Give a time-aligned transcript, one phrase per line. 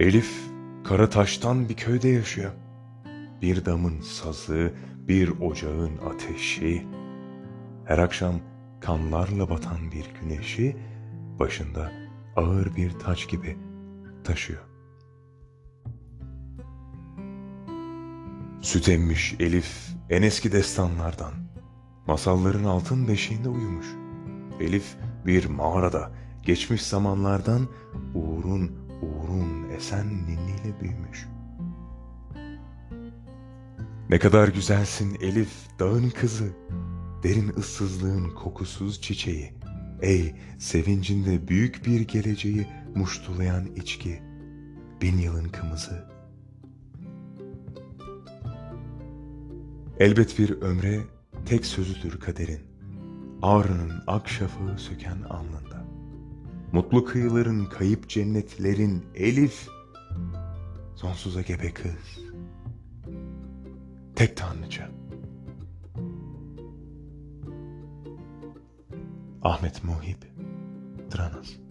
[0.00, 0.50] Elif
[0.84, 2.52] kara taştan bir köyde yaşıyor.
[3.42, 4.74] Bir damın sazı,
[5.08, 6.86] bir ocağın ateşi.
[7.84, 8.34] Her akşam
[8.80, 10.76] kanlarla batan bir güneşi
[11.38, 11.92] başında
[12.36, 13.56] ağır bir taç gibi
[14.24, 14.60] taşıyor.
[18.60, 21.32] Süt emmiş Elif en eski destanlardan.
[22.06, 23.86] Masalların altın beşiğinde uyumuş.
[24.60, 24.96] Elif
[25.26, 26.10] bir mağarada
[26.42, 27.68] geçmiş zamanlardan
[28.14, 31.28] Uğur'un Uğur'un esen ninniyle büyümüş.
[34.10, 36.50] Ne kadar güzelsin Elif, dağın kızı,
[37.22, 39.52] derin ıssızlığın kokusuz çiçeği,
[40.02, 44.22] ey sevincinde büyük bir geleceği muştulayan içki,
[45.02, 46.08] bin yılın kımızı.
[49.98, 51.00] Elbet bir ömre
[51.46, 52.60] tek sözüdür kaderin,
[53.42, 55.79] ağrının ak şafağı söken alnında.
[56.72, 59.68] Mutlu kıyıların, kayıp cennetlerin Elif,
[60.96, 62.24] sonsuza gebe kız.
[64.16, 64.90] Tek tanrıça.
[69.42, 70.32] Ahmet Muhip
[71.16, 71.69] Dranas